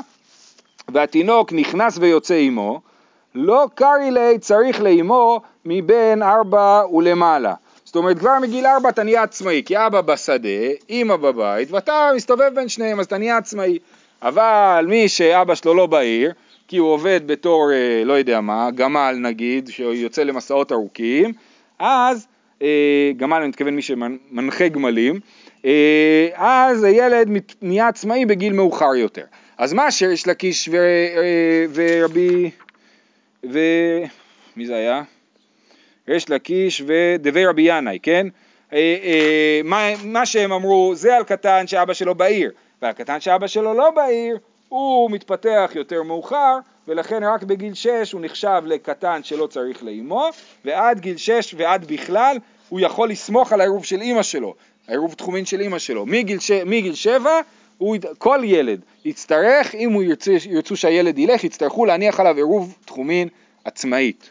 [0.89, 2.81] והתינוק נכנס ויוצא עמו,
[3.35, 7.55] לא קרי לי צריך לאמו מבין ארבע ולמעלה.
[7.97, 10.49] זאת אומרת, כבר מגיל ארבע אתה נהיה עצמאי, כי אבא בשדה,
[10.91, 13.79] אמא בבית, ואתה מסתובב בין שניהם, אז אתה נהיה עצמאי.
[14.23, 16.33] אבל מי שאבא שלו לא בעיר,
[16.69, 21.33] כי הוא עובד בתור, אה, לא יודע מה, גמל נגיד, שיוצא למסעות ארוכים,
[21.79, 22.27] אז,
[22.63, 25.21] אה, גמל אני מתכוון מי שמנחה גמלים,
[25.65, 27.29] אה, אז הילד
[27.63, 29.25] נהיה עצמאי בגיל מאוחר יותר.
[29.59, 30.69] אז מה שיש לקיש
[31.75, 32.51] ורבי,
[33.53, 33.59] ו...
[34.57, 35.03] מי זה היה?
[36.09, 38.27] ריש לקיש ודבי רבי ינאי, כן?
[38.73, 42.51] אה, אה, מה, מה שהם אמרו זה על קטן שאבא שלו בעיר,
[42.83, 44.39] ועל קטן שאבא שלו לא בעיר,
[44.69, 50.29] הוא מתפתח יותר מאוחר, ולכן רק בגיל 6 הוא נחשב לקטן שלא צריך לאמו,
[50.65, 52.37] ועד גיל 6 ועד בכלל
[52.69, 54.55] הוא יכול לסמוך על העירוב של אימא שלו,
[54.89, 56.07] העירוב תחומין של אימא שלו.
[56.07, 56.51] מגיל, ש...
[56.51, 57.41] מגיל 7
[57.79, 63.29] הוא, כל ילד יצטרך, אם הוא ירצה, ירצו שהילד ילך, יצטרכו להניח עליו עירוב תחומין
[63.65, 64.31] עצמאית.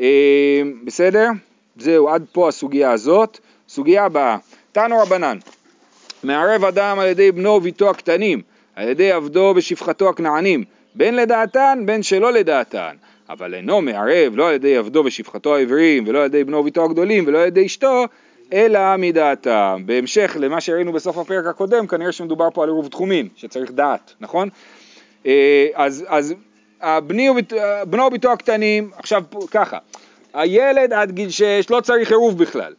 [0.00, 1.28] אה, בסדר?
[1.76, 3.38] זהו, עד פה הסוגיה הזאת.
[3.68, 4.36] סוגיה הבאה,
[4.72, 5.38] תנו רבנן,
[6.22, 8.42] מערב אדם על ידי בנו וביתו הקטנים,
[8.76, 12.96] על ידי עבדו בשפחתו הכנענים, בין לדעתן בין שלא לדעתן,
[13.28, 17.24] אבל אינו מערב לא על ידי עבדו בשפחתו העברים ולא על ידי בנו וביתו הגדולים
[17.26, 18.04] ולא על ידי אשתו,
[18.52, 19.82] אלא מדעתם.
[19.86, 24.48] בהמשך למה שראינו בסוף הפרק הקודם, כנראה שמדובר פה על עירוב תחומין, שצריך דעת, נכון?
[25.26, 26.34] אה, אז, אז
[27.86, 29.78] בנו וביתו הקטנים, עכשיו ככה,
[30.34, 32.74] הילד עד גיל 6 לא צריך עירוב בכלל.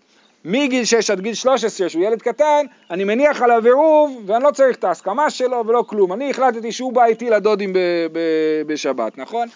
[0.46, 4.78] מגיל 6 עד גיל 13 שהוא ילד קטן, אני מניח עליו עירוב ואני לא צריך
[4.78, 6.14] את ההסכמה שלו ולא כלום.
[6.14, 7.78] אני החלטתי שהוא בא איתי לדודים ב-
[8.12, 9.48] ב- בשבת, נכון?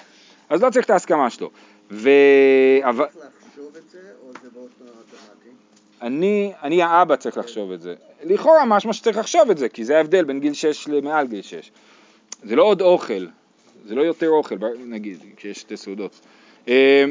[0.49, 1.49] אז לא צריך את ההסכמה שלו.
[1.91, 2.09] ו...
[2.83, 3.05] אבל...
[6.01, 7.95] אני, אני האבא צריך לחשוב את זה.
[8.23, 11.71] לכאורה משמע שצריך לחשוב את זה, כי זה ההבדל בין גיל 6 למעל גיל 6.
[12.43, 13.25] זה לא עוד אוכל,
[13.85, 16.19] זה לא יותר אוכל, נגיד, כשיש שתי סעודות.
[16.67, 17.05] אה,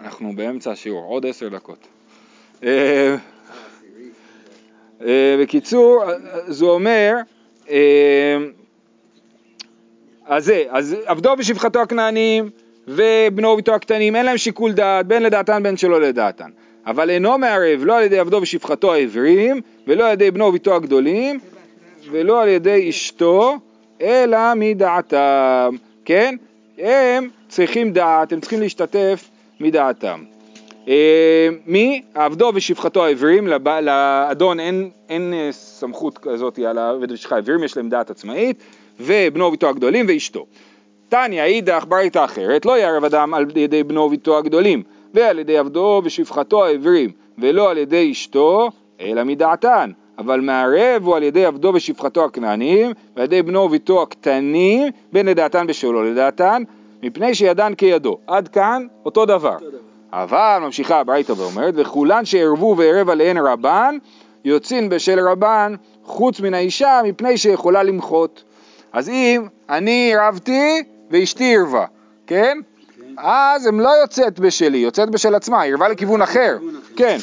[0.00, 1.88] אנחנו באמצע השיעור, עוד עשר דקות.
[2.64, 3.16] אה,
[5.06, 6.04] אה, בקיצור,
[6.46, 7.14] זה אומר,
[7.70, 8.36] אה,
[10.26, 12.50] אז זה, אז עבדו בשפחתו הכנענים
[12.88, 16.50] ובנו וביתו הקטנים, אין להם שיקול דעת, בין לדעתן בין שלא לדעתן.
[16.86, 21.40] אבל אינו מערב לא על ידי עבדו בשפחתו העברים, ולא על ידי בנו וביתו הגדולים,
[22.10, 23.58] ולא על ידי אשתו,
[24.00, 26.36] אלא מדעתם, כן?
[26.78, 29.28] הם צריכים דעת, הם צריכים להשתתף
[29.60, 30.22] מדעתם.
[30.88, 32.02] אה, מי?
[32.14, 33.48] עבדו ושפחתו העברים,
[33.82, 38.62] לאדון אין, אין אה, סמכות כזאת על העבד ושפחה העברים, יש להם דעת עצמאית,
[39.00, 40.46] ובנו וביתו הגדולים ואשתו.
[41.08, 44.82] תניא אידך ברייתא אחרת, לא יערב אדם על ידי בנו וביתו הגדולים,
[45.14, 49.90] ועל ידי עבדו ושפחתו העברים, ולא על ידי אשתו, אלא מדעתן.
[50.20, 55.66] אבל מערב הוא על ידי עבדו ושפחתו הכנעניים, ועל ידי בנו וביתו הקטנים, בין לדעתן
[55.68, 56.62] ושלא לדעתן,
[57.02, 58.18] מפני שידן כידו.
[58.26, 59.54] עד כאן אותו דבר.
[59.54, 59.78] אותו דבר.
[60.12, 63.98] אבל ממשיכה הברייתא ואומרת, וכולן שערבו וערב עליהן רבן,
[64.44, 68.44] יוצאין בשל רבן, חוץ מן האישה, מפני שיכולה למחות.
[68.92, 71.84] אז אם אני ערבתי ואשתי ערבה,
[72.26, 72.58] כן?
[73.16, 76.56] אז הם לא יוצאת בשלי, יוצאת בשל עצמה, היא ערבה לכיוון אחר.
[76.56, 76.92] לכיוון אחר.
[76.96, 77.18] כן.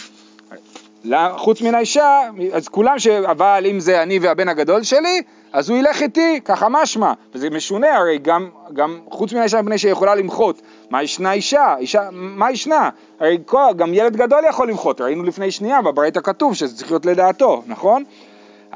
[1.38, 2.22] חוץ מן האישה,
[2.54, 3.08] אז כולם ש...
[3.08, 5.22] אבל אם זה אני והבן הגדול שלי,
[5.54, 7.13] אז הוא ילך איתי, ככה משמע.
[7.36, 10.62] וזה משונה הרי, גם, גם חוץ מן האישה מפני שיכולה למחות.
[10.89, 11.76] מה ישנה אישה?
[11.80, 12.89] אישה, מה ישנה?
[13.20, 17.06] הרי כל, גם ילד גדול יכול למחות, ראינו לפני שנייה בברית הכתוב שזה צריך להיות
[17.06, 18.04] לדעתו, נכון?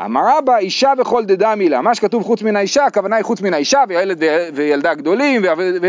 [0.06, 3.54] אמר רבא, אישה וכל דדמי לה, מה שכתוב חוץ מן האישה, הכוונה היא חוץ מן
[3.54, 5.42] האישה וילד וילדה גדולים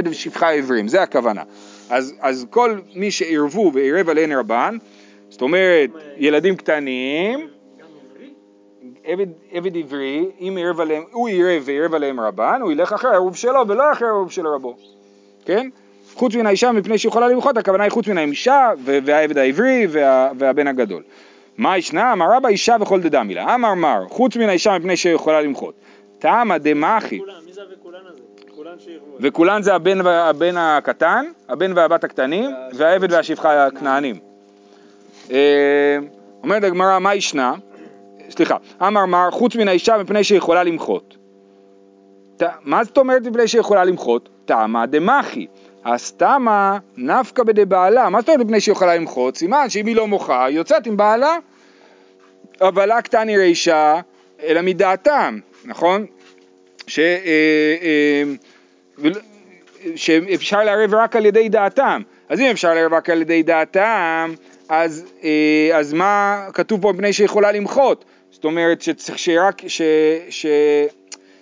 [0.05, 1.42] ושפחה עברים, זה הכוונה.
[1.90, 4.76] אז, אז כל מי שערבו ועירב עליהן רבן,
[5.32, 7.48] זאת אומרת ילדים קטנים?
[9.04, 13.36] עבד, עבד עברי, אם עירב עליהם, הוא עירב ועירב עליהם רבן, הוא ילך אחרי העירוב
[13.36, 14.76] שלו ולא אחרי העירוב של רבו,
[15.44, 15.68] כן?
[16.14, 20.66] חוץ מן האישה מפני שיכולה למחות, הכוונה היא חוץ מן האישה והעבד העברי וה, והבן
[20.66, 21.02] הגדול.
[21.58, 22.12] מה ישנה?
[22.12, 23.54] אמר רבא אישה וכל דדמי לה.
[23.54, 25.74] אמר מר, חוץ מן האישה מפני שיכולה למחות.
[26.18, 28.92] טעמא דמחי, מי זה וכולן הזה?
[29.20, 34.31] וכולן זה הבן הקטן, הבן והבת הקטנים, והעבד והשפחה הכנענים.
[35.32, 35.98] אה,
[36.42, 37.54] אומרת הגמרא, מה ישנה?
[38.30, 41.16] סליחה, אמר מר, חוץ מן האישה מפני שיכולה למחות.
[42.36, 44.28] ת- מה זאת אומרת מפני שיכולה למחות?
[44.44, 45.46] טעמא דמחי.
[45.84, 48.08] הסתמה נפקא בדבעלה.
[48.08, 49.36] מה זאת אומרת מפני שיכולה למחות?
[49.36, 51.36] סימן שאם היא לא מוחה, היא יוצאת עם בעלה.
[52.60, 54.00] אבל לה קטני רישה,
[54.42, 56.06] אלא מדעתם, נכון?
[56.86, 56.98] ש...
[56.98, 57.04] אה,
[57.82, 58.22] אה,
[58.98, 59.12] ול-
[59.96, 62.02] שאפשר לערב רק על ידי דעתם.
[62.28, 64.32] אז אם אפשר לערב רק על ידי דעתם,
[64.74, 68.04] אז, אה, אז מה כתוב פה מפני שיכולה למחות?
[68.30, 69.82] זאת אומרת שצריך שרק, ש...
[70.30, 70.46] ש...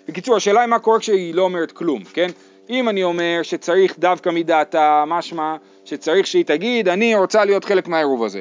[0.09, 2.31] בקיצור, השאלה היא מה קורה כשהיא לא אומרת כלום, כן?
[2.71, 8.25] אם אני אומר שצריך דווקא מדעתה, משמע שצריך שהיא תגיד, אני רוצה להיות חלק מהעירוב
[8.25, 8.41] הזה.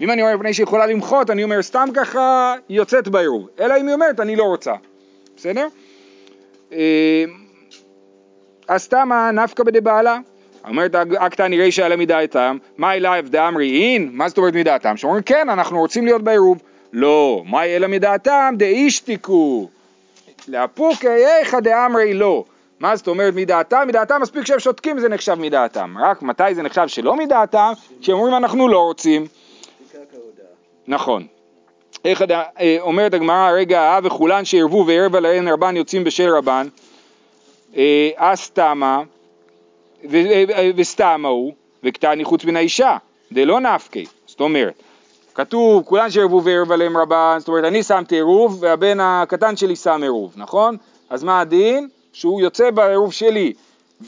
[0.00, 3.48] ואם אני אומר מפני שיכולה למחות, אני אומר סתם ככה, היא יוצאת בעירוב.
[3.60, 4.72] אלא אם היא אומרת, אני לא רוצה.
[5.36, 5.66] בסדר?
[6.72, 7.24] אה,
[8.68, 10.18] אז תמה נפקא בדבעלה.
[10.68, 14.10] אומרת אקתא רישא אלא מדעתם, מה אליו דאמרי אין?
[14.12, 14.96] מה זאת אומרת מדעתם?
[14.96, 16.62] שאומרים כן, אנחנו רוצים להיות בעירוב.
[16.92, 19.68] לא, מה אלא מדעתם דאישתיקו.
[20.48, 22.44] לאפוקי איכא דאמרי לא.
[22.80, 23.84] מה זאת אומרת מדעתם?
[23.86, 25.94] מדעתם מספיק שהם שותקים זה נחשב מדעתם.
[26.00, 27.72] רק מתי זה נחשב שלא מדעתם?
[28.00, 29.26] כשהם אומרים אנחנו לא רוצים.
[30.88, 31.26] נכון.
[32.04, 32.22] איך.
[32.60, 36.68] אה, אומרת הגמרא, רגע, אה וכולן שערבו וערב עליהן רבן יוצאים בשל רבן,
[37.76, 38.22] אה, ו-
[38.82, 39.02] אה,
[40.76, 41.52] וסתמה הוא,
[41.84, 42.96] וקטני חוץ מן האישה,
[43.32, 44.82] דלא נפקי, זאת אומרת,
[45.34, 50.00] כתוב, כולן שערבו וערב עליהם רבן, זאת אומרת, אני שמתי עירוב, והבן הקטן שלי שם
[50.02, 50.76] עירוב, נכון?
[51.10, 51.88] אז מה הדין?
[52.12, 53.52] שהוא יוצא בעירוב שלי,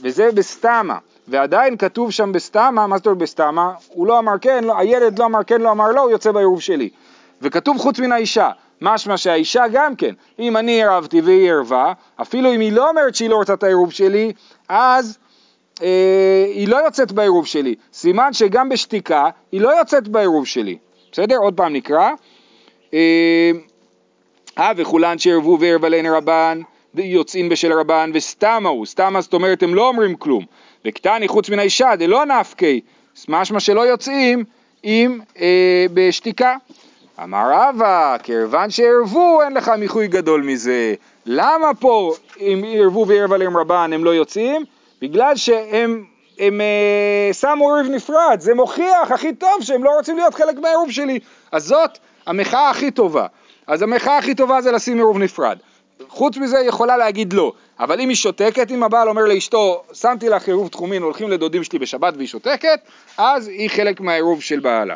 [0.03, 3.73] וזה בסתמה, ועדיין כתוב שם בסתמה, מה זאת אומרת בסתמה?
[3.89, 6.61] הוא לא אמר כן, לא, הילד לא אמר כן, לא אמר לא, הוא יוצא בעירוב
[6.61, 6.89] שלי.
[7.43, 8.51] וכתוב חוץ מן האישה,
[8.81, 13.31] משמע שהאישה גם כן, אם אני ערבתי והיא ערבה, אפילו אם היא לא אומרת שהיא
[13.31, 14.33] לא רוצה את העירוב שלי,
[14.69, 15.22] אז אה,
[16.55, 17.75] היא לא יוצאת בעירוב שלי.
[17.93, 20.77] סימן שגם בשתיקה היא לא יוצאת בעירוב שלי.
[21.13, 21.37] בסדר?
[21.37, 22.11] עוד פעם נקרא.
[22.95, 23.51] אה,
[24.59, 26.61] אה וכולן שערבו וערב עליהן רבן,
[26.95, 30.45] יוצאים בשל רבן, וסתמה הוא, סתמה זאת אומרת הם לא אומרים כלום.
[30.85, 32.81] וקטני חוץ מן האישה, דלא נפקי,
[33.29, 34.45] משמע שלא יוצאים
[34.85, 36.57] אם אה, בשתיקה.
[37.23, 40.95] אמר רבא, כיוון שערבו אין לך מיחוי גדול מזה.
[41.27, 44.65] למה פה אם ערבו וערב עליהם רבן הם לא יוצאים?
[45.03, 46.05] בגלל שהם
[46.39, 50.91] הם, אה, שמו עירוב נפרד, זה מוכיח הכי טוב שהם לא רוצים להיות חלק מהעירוב
[50.91, 51.19] שלי.
[51.53, 53.27] אז זאת המחאה הכי טובה.
[53.67, 55.59] אז המחאה הכי טובה זה לשים עירוב נפרד.
[56.09, 60.29] חוץ מזה היא יכולה להגיד לא, אבל אם היא שותקת, אם הבעל אומר לאשתו, שמתי
[60.29, 62.81] לך עירוב תחומין, הולכים לדודים שלי בשבת והיא שותקת,
[63.19, 64.95] אז היא חלק מהעירוב של בעלה.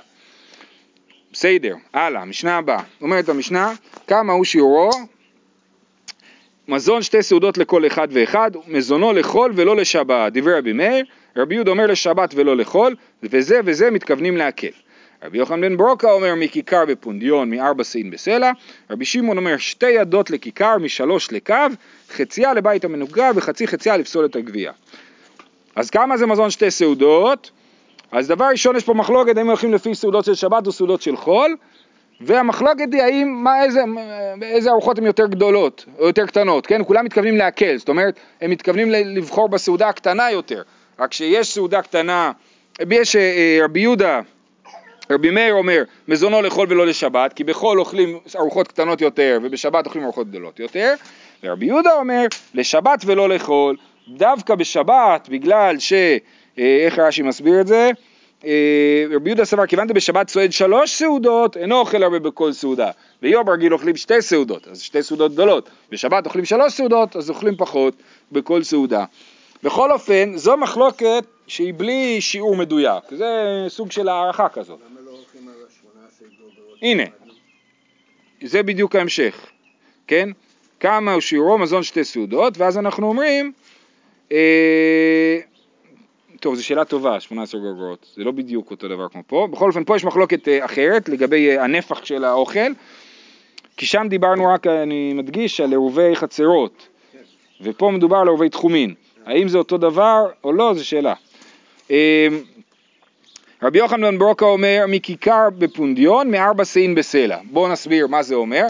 [1.33, 2.83] בסדר, הלאה, משנה הבאה.
[3.03, 3.73] אומרת המשנה,
[4.07, 4.91] כמה הוא שיעורו?
[6.69, 10.33] מזון שתי סעודות לכל אחד ואחד, מזונו לחול ולא לשבת.
[10.33, 11.05] דברי רבי מאיר,
[11.37, 14.69] רבי יהודה אומר לשבת ולא לחול, וזה וזה מתכוונים להקל.
[15.25, 18.51] רבי יוחנן בן ברוקה אומר מכיכר בפונדיון, מארבע שאים בסלע,
[18.91, 21.55] רבי שמעון אומר שתי ידות לכיכר, משלוש לקו,
[22.11, 24.73] חצייה לבית המנוגה וחצי חצייה לפסול את הגבייה.
[25.77, 27.51] אז כמה זה מזון שתי סעודות?
[28.13, 31.17] אז דבר ראשון יש פה מחלוקת האם הולכים לפי סעודות של שבת או סעודות של
[31.17, 31.57] חול,
[32.21, 33.81] והמחלוקת היא האם, מה, איזה,
[34.43, 36.85] איזה ארוחות הן יותר גדולות או יותר קטנות, כן?
[36.85, 40.63] כולם מתכוונים להקל, זאת אומרת, הם מתכוונים לבחור בסעודה הקטנה יותר,
[40.99, 42.33] רק שיש סעודה קטנה,
[42.91, 44.21] יש אה, רבי יהודה,
[45.11, 50.05] רבי מאיר אומר, מזונו לאכול ולא לשבת, כי בחול אוכלים ארוחות קטנות יותר ובשבת אוכלים
[50.05, 50.95] ארוחות גדולות יותר,
[51.45, 53.77] ורבי יהודה אומר, לשבת ולא לאכול,
[54.09, 55.93] דווקא בשבת, בגלל ש...
[56.59, 57.91] אה, איך רש"י מסביר את זה?
[58.47, 62.91] אה, רבי יהודה סבר, כיוון בשבת צועד שלוש סעודות, אינו אוכל הרבה בכל סעודה.
[63.23, 65.71] ביום רגיל אוכלים שתי סעודות, אז שתי סעודות גדולות.
[65.91, 67.95] בשבת אוכלים שלוש סעודות, אז אוכלים פחות
[68.33, 69.05] בכל סעודה.
[69.63, 73.27] בכל אופן, זו מחלוקת שהיא בלי שיעור מדויק, זה
[73.69, 74.79] סוג של הערכה כזאת.
[74.91, 76.79] למה לא הולכים על השמונה עשרה גלגלות?
[76.83, 77.05] הנה.
[78.43, 79.47] זה בדיוק ההמשך,
[80.07, 80.29] כן?
[80.81, 83.53] כמה הוא שיעורו מזון שתי סעודות, ואז אנחנו אומרים,
[84.33, 85.39] אה,
[86.47, 89.49] טוב, זו שאלה טובה, 18 גרגרות, זה לא בדיוק אותו דבר כמו פה.
[89.51, 92.73] בכל אופן, פה יש מחלוקת אה, אחרת לגבי אה, הנפח של האוכל,
[93.77, 96.89] כי שם דיברנו רק, אני מדגיש, על עירובי חצרות,
[97.61, 98.95] ופה מדובר על עירובי תחומין.
[99.25, 101.15] האם זה אותו דבר או לא, זו שאלה.
[101.91, 102.29] אה,
[103.63, 107.39] רבי יוחנן ברוקה אומר, מכיכר בפונדיון, מארבע שאים בסלע.
[107.51, 108.67] בואו נסביר מה זה אומר.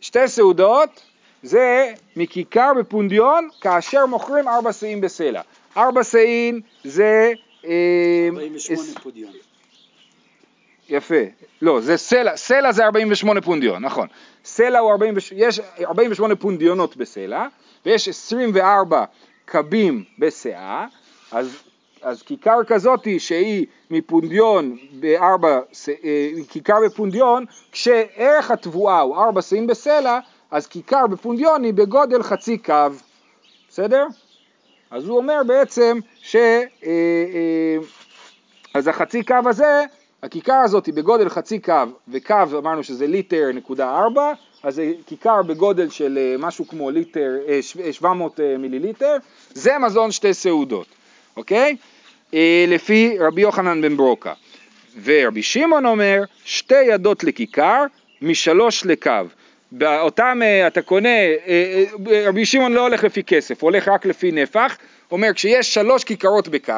[0.00, 1.02] שתי סעודות
[1.42, 5.40] זה מכיכר בפונדיון כאשר מוכרים ארבע שאים בסלע.
[5.76, 7.32] ארבע שאים זה...
[7.64, 7.70] אה,
[8.28, 9.32] 48 אס- פודיון.
[10.88, 11.14] יפה.
[11.62, 14.08] לא, זה סלע, סלע זה 48 פונדיון, נכון.
[14.44, 17.46] סלע הוא 40, יש 48 פונדיונות בסלע,
[17.86, 19.04] ויש 24
[19.44, 20.86] קבים בסאה,
[21.32, 21.56] אז,
[22.02, 25.60] אז כיכר כזאתי שהיא מפונדיון בארבע,
[26.04, 30.18] אה, כיכר בפונדיון, כשערך התבואה הוא ארבע שאים בסלע,
[30.50, 32.74] אז כיכר בפונדיון היא בגודל חצי קו,
[33.68, 34.06] בסדר?
[34.92, 36.36] אז הוא אומר בעצם ש...
[36.36, 37.76] אה, אה,
[38.74, 39.84] אז החצי קו הזה,
[40.22, 41.72] הכיכר הזאת היא בגודל חצי קו,
[42.08, 47.30] וקו אמרנו שזה ליטר נקודה ארבע, אז זה כיכר בגודל של אה, משהו כמו ליטר,
[47.48, 49.16] אה, ש- אה, 700 אה, מיליליטר,
[49.54, 50.86] זה מזון שתי סעודות,
[51.36, 51.76] אוקיי?
[52.68, 54.32] לפי רבי יוחנן בן ברוקה.
[55.04, 57.84] ורבי שמעון אומר, שתי ידות לכיכר,
[58.22, 59.10] משלוש לקו.
[59.72, 64.06] באותם אה, אתה קונה, אה, אה, רבי שמעון לא הולך לפי כסף, הוא הולך רק
[64.06, 64.76] לפי נפח,
[65.10, 66.72] אומר כשיש שלוש כיכרות בקו,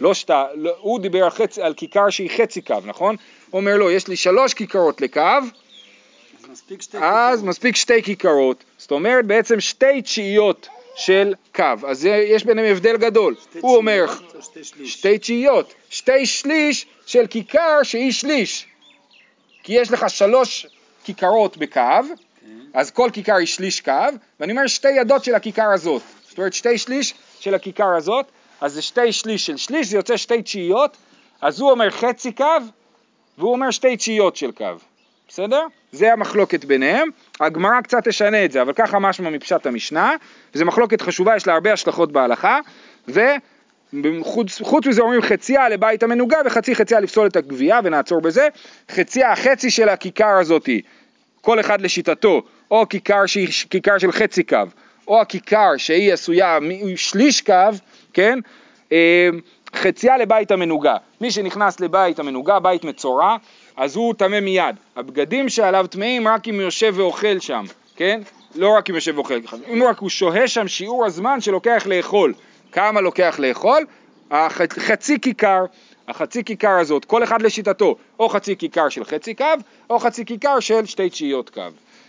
[0.00, 3.16] לא שתה, לא, הוא דיבר על, חצי, על כיכר שהיא חצי קו, נכון?
[3.50, 7.02] הוא אומר לא, יש לי שלוש כיכרות לקו, אז מספיק שתי אז
[7.38, 7.48] כיכרות.
[7.48, 13.34] מספיק שתי כיכרות, זאת אומרת בעצם שתי תשיעיות של קו, אז יש ביניהם הבדל גדול,
[13.60, 14.06] הוא אומר
[14.84, 18.66] שתי תשיעיות, שתי שליש של כיכר שהיא שליש,
[19.62, 20.66] כי יש לך שלוש
[21.04, 21.80] כיכרות בקו.
[22.74, 23.92] אז כל כיכר היא שליש קו,
[24.40, 28.26] ואני אומר שתי ידות של הכיכר הזאת, זאת אומרת שתי שליש של הכיכר הזאת,
[28.60, 30.96] אז זה שתי שליש של שליש, זה יוצא שתי תשיעיות,
[31.40, 32.44] אז הוא אומר חצי קו,
[33.38, 34.64] והוא אומר שתי תשיעיות של קו,
[35.28, 35.62] בסדר?
[35.92, 37.08] זה המחלוקת ביניהם,
[37.40, 40.14] הגמרא קצת תשנה את זה, אבל ככה משמע מפשט המשנה,
[40.54, 42.58] וזו מחלוקת חשובה, יש לה הרבה השלכות בהלכה,
[43.08, 48.48] וחוץ חוץ מזה אומרים חציה לבית המנוגה וחצי חציה את הגבייה, ונעצור בזה,
[48.90, 50.82] חציה, החצי של הכיכר הזאתי,
[51.40, 54.56] כל אחד לשיטתו, או כיכר ש- כיכר של חצי קו,
[55.08, 57.52] או הכיכר שהיא עשויה משליש קו,
[58.12, 58.38] כן?
[58.92, 59.28] אה,
[59.76, 60.96] חציה לבית המנוגה.
[61.20, 63.36] מי שנכנס לבית המנוגה, בית מצורע,
[63.76, 64.76] אז הוא טמא מיד.
[64.96, 67.64] הבגדים שעליו טמאים רק אם הוא יושב ואוכל שם,
[67.96, 68.20] כן?
[68.54, 69.34] לא רק אם יושב ואוכל,
[69.72, 72.34] אם רק הוא שוהה שם שיעור הזמן שלוקח לאכול.
[72.72, 73.84] כמה לוקח לאכול?
[74.30, 75.64] הח- חצי כיכר,
[76.08, 79.44] החצי כיכר הזאת, כל אחד לשיטתו, או חצי כיכר של חצי קו,
[79.90, 81.62] או חצי כיכר של שתי תשיעיות קו,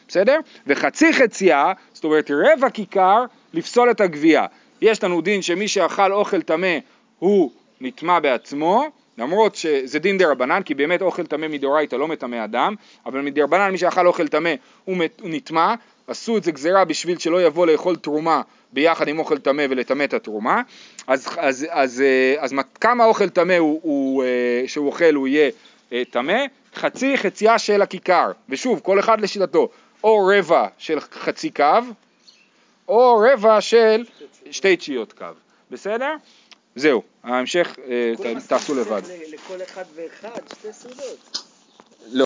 [0.07, 0.39] בסדר?
[0.67, 4.45] וחצי חצייה, זאת אומרת רבע כיכר, לפסול את הגבייה.
[4.81, 6.77] יש לנו דין שמי שאכל אוכל טמא
[7.19, 8.85] הוא נטמע בעצמו,
[9.17, 13.71] למרות שזה דין דה רבנן, כי באמת אוכל טמא מדאורייתא לא מטמא אדם, אבל מדרבנן
[13.71, 14.53] מי שאכל אוכל טמא
[14.85, 15.73] הוא נטמע,
[16.07, 18.41] עשו את זה גזירה בשביל שלא יבוא לאכול תרומה
[18.73, 20.61] ביחד עם אוכל טמא ולטמא את התרומה,
[21.07, 25.27] אז, אז, אז, אה, אז, מת- כמה אוכל טמא הוא, הוא, אה, שהוא אוכל הוא
[25.27, 25.49] יהיה
[25.93, 26.37] אה, טמא?
[26.75, 29.69] חצי חצייה של הכיכר, ושוב, כל אחד לשיטתו,
[30.03, 31.63] או רבע של חצי קו,
[32.87, 34.05] או רבע של
[34.51, 35.25] שתי תשיעיות קו,
[35.71, 36.15] בסדר?
[36.75, 37.75] זהו, ההמשך
[38.47, 39.01] תעשו לבד.
[39.33, 41.48] לכל אחד ואחד שתי סעודות.